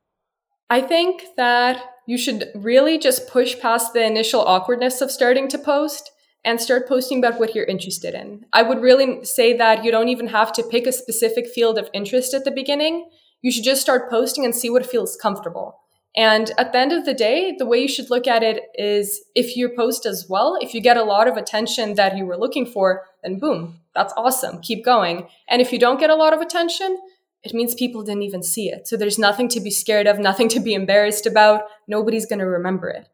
[0.70, 5.58] I think that you should really just push past the initial awkwardness of starting to
[5.58, 6.10] post
[6.44, 8.44] and start posting about what you're interested in.
[8.52, 11.88] I would really say that you don't even have to pick a specific field of
[11.92, 13.08] interest at the beginning.
[13.40, 15.81] You should just start posting and see what feels comfortable.
[16.14, 19.22] And at the end of the day, the way you should look at it is
[19.34, 22.36] if you post as well, if you get a lot of attention that you were
[22.36, 24.60] looking for, then boom, that's awesome.
[24.60, 25.28] Keep going.
[25.48, 26.98] And if you don't get a lot of attention,
[27.42, 28.86] it means people didn't even see it.
[28.86, 31.62] So there's nothing to be scared of, nothing to be embarrassed about.
[31.88, 33.08] Nobody's going to remember it.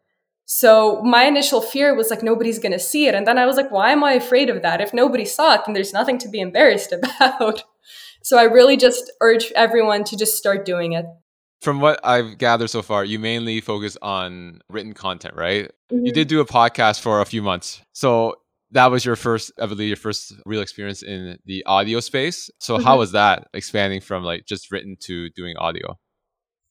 [0.45, 3.15] So my initial fear was like, nobody's going to see it.
[3.15, 4.81] And then I was like, why am I afraid of that?
[4.81, 7.63] If nobody saw it, then there's nothing to be embarrassed about.
[8.23, 11.07] so I really just urge everyone to just start doing it.
[11.61, 15.71] From what I've gathered so far, you mainly focus on written content, right?
[15.93, 16.07] Mm-hmm.
[16.07, 17.83] You did do a podcast for a few months.
[17.93, 18.37] So
[18.71, 22.51] that was your first, I believe, your first real experience in the audio space.
[22.61, 22.85] So mm-hmm.
[22.85, 25.99] how was that expanding from like just written to doing audio?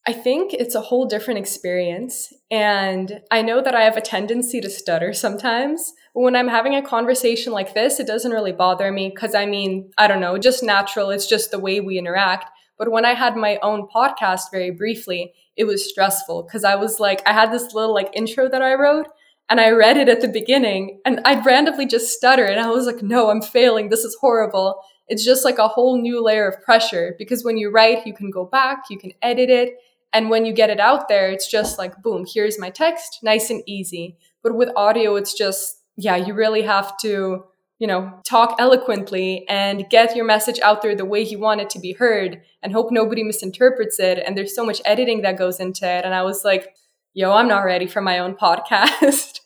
[0.06, 2.32] I think it's a whole different experience.
[2.50, 5.92] And I know that I have a tendency to stutter sometimes.
[6.14, 9.44] But when I'm having a conversation like this, it doesn't really bother me because I
[9.44, 11.10] mean, I don't know, just natural.
[11.10, 12.50] It's just the way we interact.
[12.78, 17.00] But when I had my own podcast very briefly, it was stressful because I was
[17.00, 19.08] like, I had this little like intro that I wrote
[19.50, 22.86] and I read it at the beginning and I'd randomly just stutter and I was
[22.86, 23.88] like, no, I'm failing.
[23.88, 24.80] This is horrible.
[25.08, 28.30] It's just like a whole new layer of pressure because when you write, you can
[28.30, 29.78] go back, you can edit it.
[30.12, 33.50] And when you get it out there, it's just like, boom, here's my text, nice
[33.50, 34.16] and easy.
[34.42, 37.44] But with audio, it's just, yeah, you really have to
[37.78, 41.70] you know, talk eloquently and get your message out there the way you want it
[41.70, 44.18] to be heard and hope nobody misinterprets it.
[44.18, 46.04] And there's so much editing that goes into it.
[46.04, 46.74] And I was like,
[47.14, 49.40] yo, I'm not ready for my own podcast.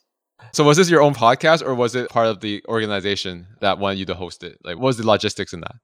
[0.53, 3.99] So was this your own podcast or was it part of the organization that wanted
[3.99, 4.59] you to host it?
[4.65, 5.77] Like what was the logistics in that?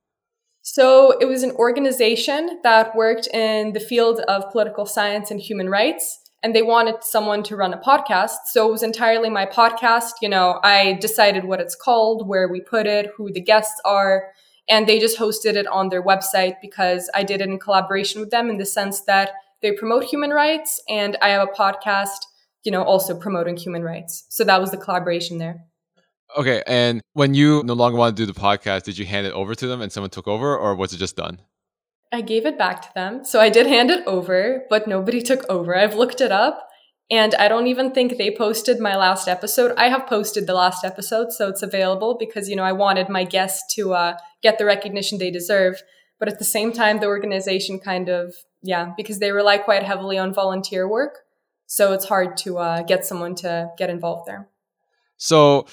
[0.62, 5.68] So it was an organization that worked in the field of political science and human
[5.68, 8.46] rights and they wanted someone to run a podcast.
[8.46, 10.12] So it was entirely my podcast.
[10.22, 14.29] You know, I decided what it's called, where we put it, who the guests are,
[14.68, 18.31] and they just hosted it on their website because I did it in collaboration with
[18.31, 19.31] them in the sense that
[19.62, 22.18] they promote human rights and I have a podcast,
[22.64, 24.24] you know, also promoting human rights.
[24.29, 25.64] So that was the collaboration there.
[26.37, 26.62] Okay.
[26.66, 29.55] And when you no longer want to do the podcast, did you hand it over
[29.55, 31.40] to them and someone took over or was it just done?
[32.12, 33.25] I gave it back to them.
[33.25, 35.77] So I did hand it over, but nobody took over.
[35.77, 36.68] I've looked it up
[37.11, 39.75] and I don't even think they posted my last episode.
[39.77, 43.25] I have posted the last episode, so it's available because, you know, I wanted my
[43.25, 45.83] guests to uh, get the recognition they deserve.
[46.18, 50.18] But at the same time, the organization kind of, yeah, because they rely quite heavily
[50.18, 51.21] on volunteer work.
[51.66, 54.49] So it's hard to uh, get someone to get involved there.
[55.16, 55.66] So,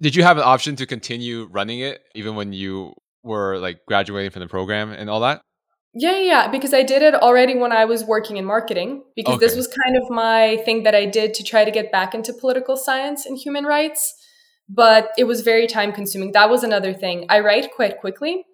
[0.00, 4.30] did you have an option to continue running it even when you were like graduating
[4.30, 5.42] from the program and all that?
[5.92, 9.46] Yeah, yeah, because I did it already when I was working in marketing, because okay.
[9.46, 12.32] this was kind of my thing that I did to try to get back into
[12.32, 14.14] political science and human rights.
[14.68, 16.30] But it was very time consuming.
[16.30, 17.26] That was another thing.
[17.28, 18.44] I write quite quickly.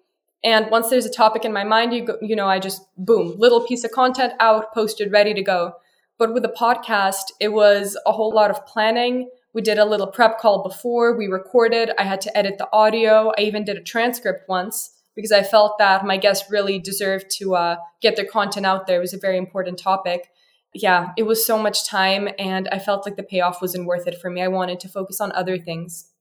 [0.43, 3.35] And once there's a topic in my mind, you go, you know, I just boom,
[3.37, 5.73] little piece of content out, posted, ready to go.
[6.17, 9.29] But with the podcast, it was a whole lot of planning.
[9.53, 11.91] We did a little prep call before we recorded.
[11.99, 13.31] I had to edit the audio.
[13.37, 17.55] I even did a transcript once because I felt that my guests really deserved to
[17.55, 18.97] uh, get their content out there.
[18.97, 20.29] It was a very important topic.
[20.75, 24.21] Yeah, it was so much time, and I felt like the payoff wasn't worth it
[24.21, 24.43] for me.
[24.43, 26.11] I wanted to focus on other things.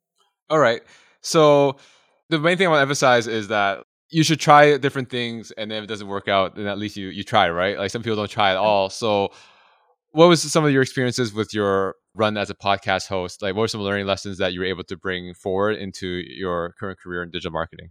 [0.48, 0.80] All right.
[1.20, 1.76] So,
[2.30, 5.72] the main thing I want to emphasize is that you should try different things and
[5.72, 8.14] if it doesn't work out then at least you you try right like some people
[8.14, 9.30] don't try at all so
[10.12, 13.62] what was some of your experiences with your run as a podcast host like what
[13.62, 17.20] were some learning lessons that you were able to bring forward into your current career
[17.24, 17.90] in digital marketing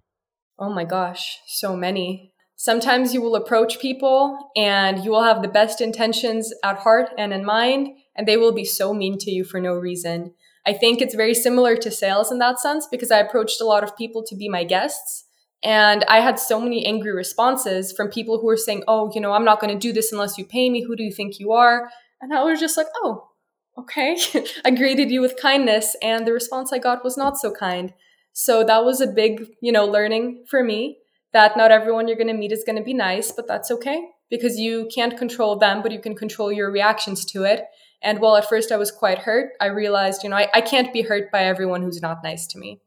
[0.59, 5.47] oh my gosh so many sometimes you will approach people and you will have the
[5.47, 9.43] best intentions at heart and in mind and they will be so mean to you
[9.43, 10.33] for no reason
[10.65, 13.83] i think it's very similar to sales in that sense because i approached a lot
[13.83, 15.25] of people to be my guests
[15.65, 19.33] and I had so many angry responses from people who were saying, Oh, you know,
[19.33, 20.83] I'm not going to do this unless you pay me.
[20.83, 21.89] Who do you think you are?
[22.21, 23.29] And I was just like, Oh,
[23.75, 24.15] okay.
[24.65, 25.95] I greeted you with kindness.
[26.03, 27.93] And the response I got was not so kind.
[28.37, 30.97] So that was a big, you know, learning for me
[31.31, 34.09] that not everyone you're going to meet is going to be nice, but that's okay
[34.29, 37.63] because you can't control them, but you can control your reactions to it.
[38.01, 40.91] And while at first I was quite hurt, I realized, you know, I, I can't
[40.91, 42.81] be hurt by everyone who's not nice to me.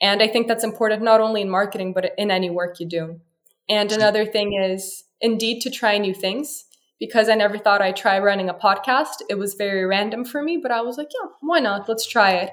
[0.00, 3.20] And I think that's important not only in marketing, but in any work you do.
[3.68, 6.66] And another thing is indeed to try new things
[7.00, 9.22] because I never thought I'd try running a podcast.
[9.28, 11.88] It was very random for me, but I was like, yeah, why not?
[11.88, 12.50] Let's try it.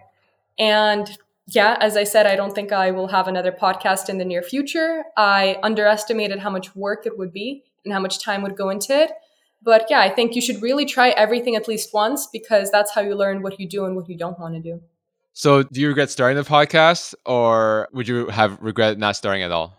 [0.57, 1.17] And
[1.53, 4.41] yeah, as I said, I don't think I will have another podcast in the near
[4.41, 5.03] future.
[5.17, 8.97] I underestimated how much work it would be and how much time would go into
[8.97, 9.11] it.
[9.61, 13.01] But yeah, I think you should really try everything at least once because that's how
[13.01, 14.81] you learn what you do and what you don't want to do.
[15.33, 19.51] So, do you regret starting the podcast, or would you have regret not starting at
[19.51, 19.77] all?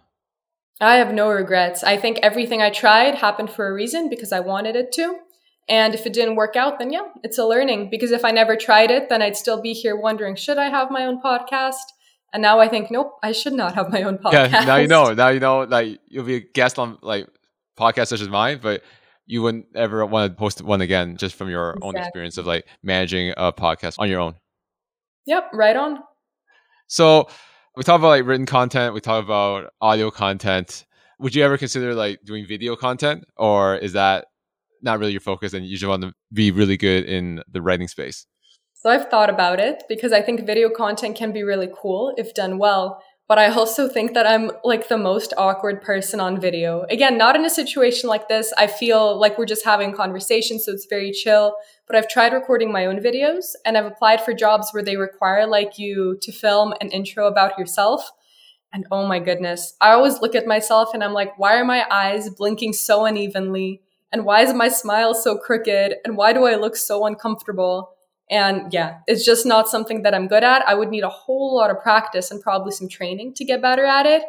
[0.81, 1.85] I have no regrets.
[1.85, 5.19] I think everything I tried happened for a reason because I wanted it to.
[5.69, 7.89] And if it didn't work out, then yeah, it's a learning.
[7.91, 10.91] Because if I never tried it, then I'd still be here wondering, should I have
[10.91, 11.85] my own podcast?
[12.33, 14.53] And now I think, nope, I should not have my own podcast.
[14.53, 15.13] Yeah, now you know.
[15.13, 15.61] Now you know.
[15.61, 17.29] Like you'll be a guest on like
[17.79, 18.83] podcasts such as mine, but
[19.27, 21.89] you wouldn't ever want to post one again, just from your exactly.
[21.89, 24.35] own experience of like managing a podcast on your own.
[25.27, 26.01] Yep, right on.
[26.89, 27.29] So
[27.77, 30.85] we talk about like written content, we talk about audio content.
[31.21, 34.27] Would you ever consider like doing video content, or is that
[34.83, 37.89] not really your focus and you just want to be really good in the writing
[37.89, 38.27] space?
[38.75, 42.35] So I've thought about it because I think video content can be really cool if
[42.35, 43.03] done well.
[43.29, 46.85] But I also think that I'm like the most awkward person on video.
[46.91, 48.53] Again, not in a situation like this.
[48.59, 51.55] I feel like we're just having conversation, so it's very chill.
[51.87, 55.47] But I've tried recording my own videos and I've applied for jobs where they require
[55.47, 58.11] like you to film an intro about yourself.
[58.73, 61.87] And oh my goodness, I always look at myself and I'm like, why are my
[61.91, 63.81] eyes blinking so unevenly?
[64.13, 65.97] And why is my smile so crooked?
[66.05, 67.91] And why do I look so uncomfortable?
[68.31, 70.67] And yeah, it's just not something that I'm good at.
[70.67, 73.85] I would need a whole lot of practice and probably some training to get better
[73.85, 74.23] at it.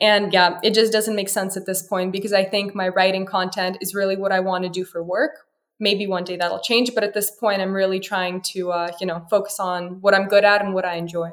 [0.00, 3.24] And yeah, it just doesn't make sense at this point because I think my writing
[3.24, 5.32] content is really what I want to do for work.
[5.78, 9.06] Maybe one day that'll change, but at this point, I'm really trying to, uh, you
[9.06, 11.30] know, focus on what I'm good at and what I enjoy.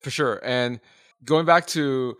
[0.00, 0.40] For sure.
[0.44, 0.80] And
[1.24, 2.16] going back to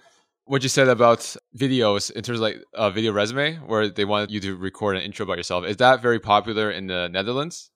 [0.51, 1.21] what you said about
[1.57, 5.03] videos in terms of like a video resume, where they want you to record an
[5.03, 7.71] intro about yourself, is that very popular in the Netherlands?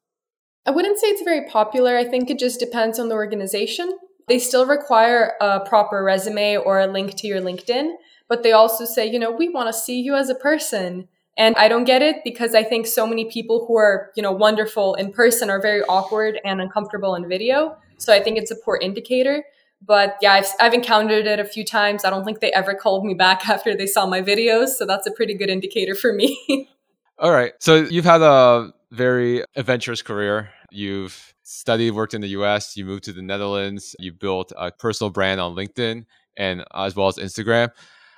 [0.66, 1.96] I wouldn't say it's very popular.
[1.96, 3.96] I think it just depends on the organization.
[4.26, 7.92] They still require a proper resume or a link to your LinkedIn,
[8.28, 11.06] but they also say, you know, we want to see you as a person.
[11.38, 14.32] And I don't get it because I think so many people who are, you know,
[14.32, 17.76] wonderful in person are very awkward and uncomfortable in video.
[17.98, 19.44] So I think it's a poor indicator.
[19.86, 22.04] But yeah, I've, I've encountered it a few times.
[22.04, 24.68] I don't think they ever called me back after they saw my videos.
[24.70, 26.68] So that's a pretty good indicator for me.
[27.18, 27.52] All right.
[27.60, 30.50] So you've had a very adventurous career.
[30.70, 35.10] You've studied, worked in the US, you moved to the Netherlands, you built a personal
[35.10, 36.04] brand on LinkedIn
[36.36, 37.70] and as well as Instagram.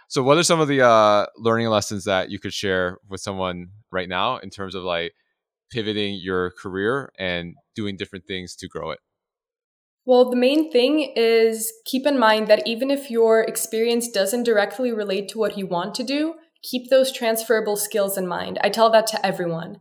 [0.09, 3.69] So, what are some of the uh, learning lessons that you could share with someone
[3.91, 5.13] right now in terms of like
[5.71, 9.01] pivoting your career and doing different things to grow it?
[10.07, 14.93] Well, the main thing is keep in mind that even if your experience doesn't directly
[14.93, 18.61] relate to what you want to do, keep those transferable skills in mind.
[18.63, 19.81] I tell that to everyone.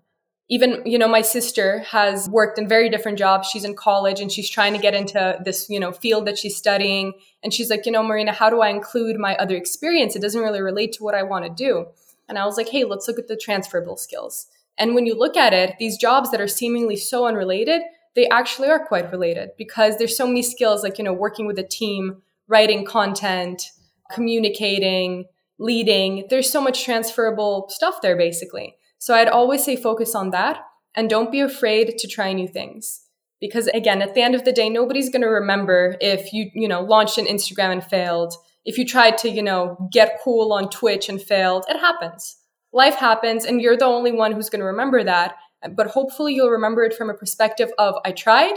[0.50, 3.50] Even you know my sister has worked in very different jobs.
[3.50, 6.58] She's in college and she's trying to get into this you know field that she's
[6.58, 7.14] studying.
[7.44, 10.16] And she's like you know marina how do i include my other experience?
[10.16, 11.86] It doesn't really relate to what i want to do.
[12.28, 14.48] And i was like hey let's look at the transferable skills.
[14.78, 17.82] And when you look at it these jobs that are seemingly so unrelated
[18.16, 21.60] they actually are quite related because there's so many skills like you know working with
[21.60, 23.72] a team writing content
[24.12, 25.26] communicating
[25.58, 26.26] leading.
[26.30, 28.76] There's so much transferable stuff there, basically.
[28.98, 30.60] So I'd always say focus on that
[30.96, 33.02] and don't be afraid to try new things.
[33.40, 36.68] Because again, at the end of the day, nobody's going to remember if you, you
[36.68, 38.34] know, launched an Instagram and failed.
[38.64, 42.38] If you tried to, you know, get cool on Twitch and failed, it happens.
[42.74, 45.36] Life happens and you're the only one who's going to remember that.
[45.76, 48.56] But hopefully you'll remember it from a perspective of I tried,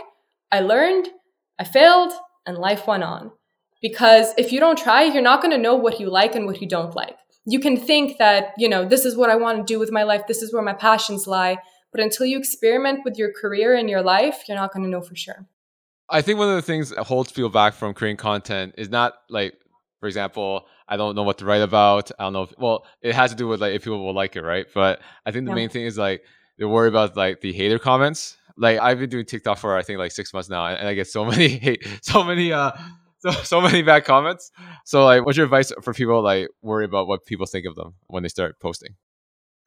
[0.52, 1.08] I learned,
[1.58, 2.12] I failed,
[2.46, 3.32] and life went on.
[3.80, 6.60] Because if you don't try, you're not going to know what you like and what
[6.60, 7.16] you don't like.
[7.46, 10.02] You can think that, you know, this is what I want to do with my
[10.02, 11.58] life, this is where my passions lie.
[11.92, 15.00] But until you experiment with your career and your life, you're not going to know
[15.00, 15.46] for sure.
[16.10, 19.14] I think one of the things that holds people back from creating content is not
[19.30, 19.54] like,
[20.00, 22.10] for example, I don't know what to write about.
[22.18, 22.42] I don't know.
[22.42, 24.66] If, well, it has to do with like if people will like it, right?
[24.74, 25.56] But I think the yeah.
[25.56, 26.22] main thing is like
[26.58, 28.36] they worry about like the hater comments.
[28.56, 31.06] Like I've been doing TikTok for I think like six months now, and I get
[31.06, 32.72] so many hate, so many uh,
[33.18, 34.50] so so many bad comments.
[34.84, 37.94] So like, what's your advice for people like worry about what people think of them
[38.06, 38.96] when they start posting?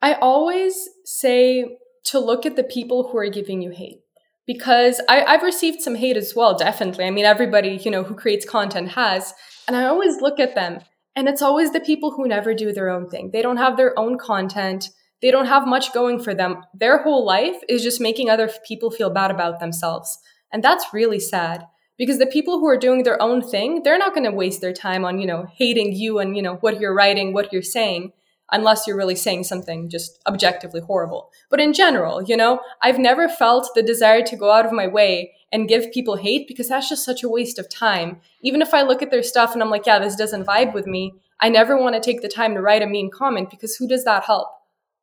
[0.00, 4.00] I always say to look at the people who are giving you hate
[4.46, 7.04] because I, I've received some hate as well, definitely.
[7.04, 9.32] I mean, everybody, you know, who creates content has.
[9.66, 10.80] And I always look at them
[11.14, 13.30] and it's always the people who never do their own thing.
[13.32, 14.88] They don't have their own content.
[15.22, 16.64] They don't have much going for them.
[16.74, 20.18] Their whole life is just making other people feel bad about themselves.
[20.52, 21.66] And that's really sad
[21.96, 24.72] because the people who are doing their own thing, they're not going to waste their
[24.72, 28.12] time on, you know, hating you and, you know, what you're writing, what you're saying
[28.52, 31.30] unless you're really saying something just objectively horrible.
[31.50, 34.86] But in general, you know, I've never felt the desire to go out of my
[34.86, 38.20] way and give people hate because that's just such a waste of time.
[38.42, 40.86] Even if I look at their stuff and I'm like, yeah, this doesn't vibe with
[40.86, 43.88] me, I never want to take the time to write a mean comment because who
[43.88, 44.48] does that help?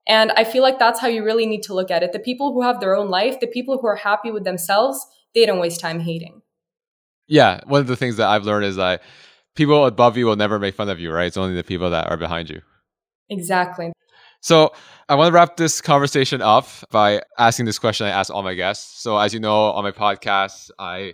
[0.10, 2.14] And I feel like that's how you really need to look at it.
[2.14, 5.06] The people who have their own life, the people who are happy with themselves,
[5.36, 6.42] they don't waste time hating.
[7.28, 9.04] Yeah, one of the things that I've learned is that
[9.56, 11.28] people above you will never make fun of you, right?
[11.28, 12.62] It's only the people that are behind you.
[13.30, 13.94] Exactly.
[14.42, 14.74] So
[15.08, 18.56] I want to wrap this conversation up by asking this question I ask all my
[18.56, 19.04] guests.
[19.04, 21.14] So as you know, on my podcast, I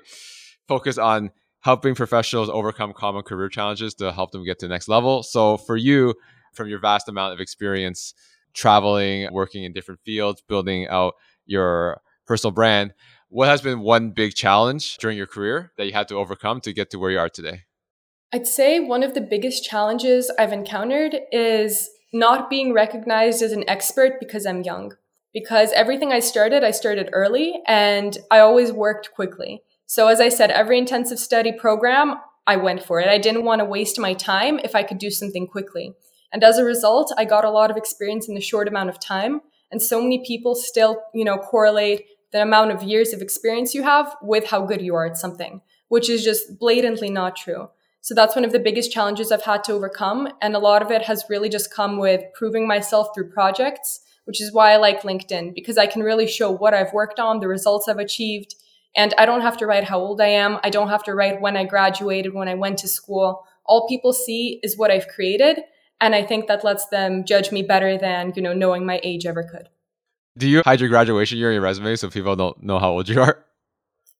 [0.69, 4.87] focus on helping professionals overcome common career challenges to help them get to the next
[4.87, 5.21] level.
[5.21, 6.13] So for you,
[6.53, 8.13] from your vast amount of experience
[8.55, 11.13] traveling, working in different fields, building out
[11.45, 12.93] your personal brand,
[13.29, 16.73] what has been one big challenge during your career that you had to overcome to
[16.73, 17.63] get to where you are today?
[18.33, 23.69] I'd say one of the biggest challenges I've encountered is not being recognized as an
[23.69, 24.93] expert because I'm young.
[25.33, 29.63] Because everything I started, I started early and I always worked quickly.
[29.85, 32.15] So, as I said, every intensive study program,
[32.47, 33.07] I went for it.
[33.07, 35.93] I didn't want to waste my time if I could do something quickly.
[36.35, 38.99] And as a result, I got a lot of experience in a short amount of
[38.99, 39.39] time.
[39.71, 43.83] And so many people still, you know, correlate the amount of years of experience you
[43.83, 47.69] have with how good you are at something, which is just blatantly not true.
[48.01, 50.27] So that's one of the biggest challenges I've had to overcome.
[50.41, 54.41] And a lot of it has really just come with proving myself through projects, which
[54.41, 57.47] is why I like LinkedIn because I can really show what I've worked on, the
[57.47, 58.55] results I've achieved.
[58.93, 60.59] And I don't have to write how old I am.
[60.65, 63.45] I don't have to write when I graduated, when I went to school.
[63.65, 65.61] All people see is what I've created.
[66.01, 69.25] And I think that lets them judge me better than, you know, knowing my age
[69.25, 69.69] ever could.
[70.37, 73.07] Do you hide your graduation year in your resume so people don't know how old
[73.07, 73.45] you are?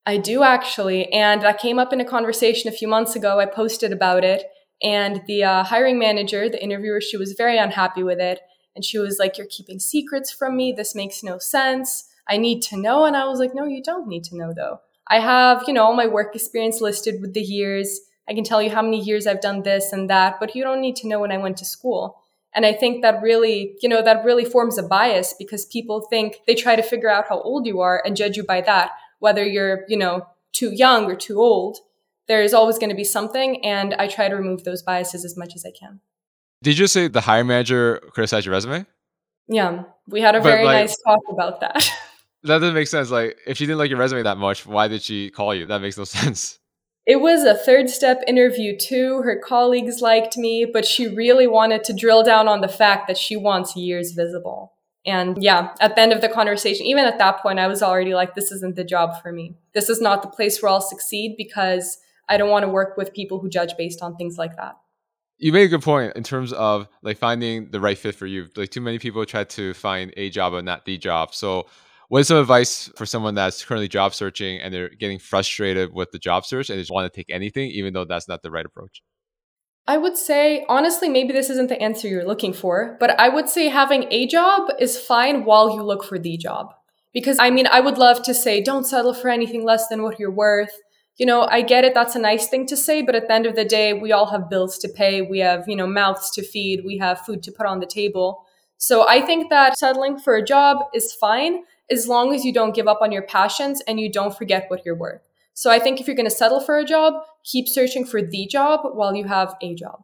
[0.06, 1.12] I do actually.
[1.12, 3.40] And that came up in a conversation a few months ago.
[3.40, 4.46] I posted about it.
[4.84, 8.40] And the uh, hiring manager, the interviewer, she was very unhappy with it.
[8.76, 10.74] And she was like, You're keeping secrets from me.
[10.76, 12.08] This makes no sense.
[12.28, 13.06] I need to know.
[13.06, 14.82] And I was like, No, you don't need to know, though.
[15.08, 18.00] I have, you know, all my work experience listed with the years.
[18.28, 20.82] I can tell you how many years I've done this and that, but you don't
[20.82, 22.22] need to know when I went to school.
[22.54, 26.38] And I think that really, you know, that really forms a bias because people think
[26.48, 29.46] they try to figure out how old you are and judge you by that whether
[29.46, 31.80] you're, you know, too young or too old,
[32.28, 33.64] there is always going to be something.
[33.66, 36.00] And I try to remove those biases as much as I can.
[36.62, 38.86] Did you say the hiring manager criticized your resume?
[39.48, 41.76] Yeah, we had a but very like, nice talk about that.
[42.44, 43.12] that doesn't make sense.
[43.12, 45.66] Like, if she didn't like your resume that much, why did she call you?
[45.68, 46.60] That makes no sense.
[47.06, 49.22] It was a third step interview too.
[49.24, 53.18] Her colleagues liked me, but she really wanted to drill down on the fact that
[53.18, 54.74] she wants years visible.
[55.06, 58.16] And yeah, at the end of the conversation, even at that point, I was already
[58.16, 59.56] like, this isn't the job for me.
[59.76, 63.14] This is not the place where I'll succeed because I don't want to work with
[63.14, 64.76] people who judge based on things like that.
[65.38, 68.48] You made a good point in terms of like finding the right fit for you.
[68.56, 71.36] Like too many people try to find a job but not the job.
[71.36, 71.68] So
[72.10, 76.12] what is some advice for someone that's currently job searching and they're getting frustrated with
[76.12, 78.52] the job search and they just want to take anything, even though that's not the
[78.52, 79.02] right approach?
[79.88, 83.50] I would say, honestly, maybe this isn't the answer you're looking for, but I would
[83.50, 86.74] say having a job is fine while you look for the job.
[87.14, 90.20] Because I mean, I would love to say, don't settle for anything less than what
[90.20, 90.74] you're worth.
[91.18, 91.94] you know, I get it.
[91.94, 94.26] That's a nice thing to say, but at the end of the day, we all
[94.28, 95.22] have bills to pay.
[95.22, 96.84] We have, you know, mouths to feed.
[96.86, 98.45] We have food to put on the table.
[98.78, 102.76] So I think that settling for a job is fine as long as you don't
[102.76, 105.22] give up on your passions and you don't forget what you're worth.
[105.54, 107.14] So I think if you're going to settle for a job,
[107.44, 110.04] keep searching for the job while you have a job.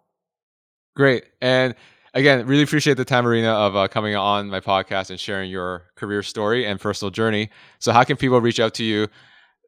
[0.95, 1.25] Great.
[1.41, 1.75] And
[2.13, 5.87] again, really appreciate the time, Marina, of uh, coming on my podcast and sharing your
[5.95, 7.49] career story and personal journey.
[7.79, 9.07] So, how can people reach out to you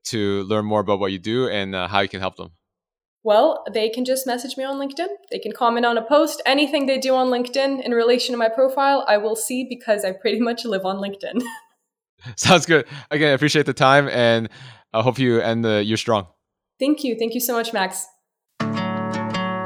[0.05, 2.51] to learn more about what you do and uh, how you can help them?
[3.23, 5.07] Well, they can just message me on LinkedIn.
[5.31, 6.41] They can comment on a post.
[6.45, 10.11] Anything they do on LinkedIn in relation to my profile, I will see because I
[10.11, 11.41] pretty much live on LinkedIn.
[12.35, 12.85] Sounds good.
[13.11, 14.49] Again, I appreciate the time and
[14.93, 16.27] I hope you end the year strong.
[16.79, 17.15] Thank you.
[17.17, 18.07] Thank you so much, Max.